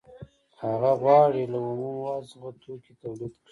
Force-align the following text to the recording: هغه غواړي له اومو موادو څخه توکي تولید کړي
هغه 0.63 0.91
غواړي 1.01 1.43
له 1.51 1.59
اومو 1.67 1.89
موادو 1.97 2.29
څخه 2.31 2.49
توکي 2.63 2.93
تولید 3.01 3.33
کړي 3.39 3.49